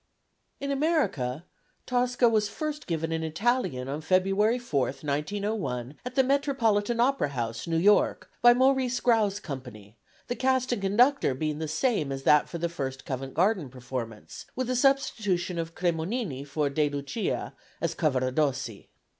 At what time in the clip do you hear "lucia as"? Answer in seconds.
16.89-17.93